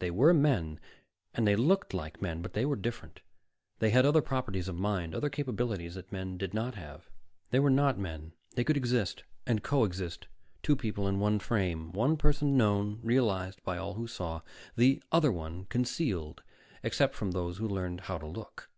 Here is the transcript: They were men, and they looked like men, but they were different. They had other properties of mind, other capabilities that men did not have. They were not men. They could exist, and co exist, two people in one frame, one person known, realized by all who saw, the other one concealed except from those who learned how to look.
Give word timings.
They 0.00 0.10
were 0.10 0.34
men, 0.34 0.78
and 1.32 1.48
they 1.48 1.56
looked 1.56 1.94
like 1.94 2.20
men, 2.20 2.42
but 2.42 2.52
they 2.52 2.66
were 2.66 2.76
different. 2.76 3.22
They 3.78 3.88
had 3.88 4.04
other 4.04 4.20
properties 4.20 4.68
of 4.68 4.74
mind, 4.76 5.14
other 5.14 5.30
capabilities 5.30 5.94
that 5.94 6.12
men 6.12 6.36
did 6.36 6.52
not 6.52 6.74
have. 6.74 7.08
They 7.48 7.58
were 7.58 7.70
not 7.70 7.98
men. 7.98 8.32
They 8.54 8.64
could 8.64 8.76
exist, 8.76 9.24
and 9.46 9.62
co 9.62 9.84
exist, 9.84 10.26
two 10.62 10.76
people 10.76 11.08
in 11.08 11.20
one 11.20 11.38
frame, 11.38 11.90
one 11.92 12.18
person 12.18 12.54
known, 12.54 13.00
realized 13.02 13.62
by 13.64 13.78
all 13.78 13.94
who 13.94 14.06
saw, 14.06 14.42
the 14.76 15.02
other 15.10 15.32
one 15.32 15.64
concealed 15.70 16.42
except 16.82 17.14
from 17.14 17.30
those 17.30 17.56
who 17.56 17.66
learned 17.66 18.02
how 18.02 18.18
to 18.18 18.26
look. 18.26 18.68